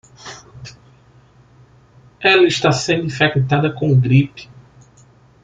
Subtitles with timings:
[2.21, 4.49] Ela está sendo infectada com gripe.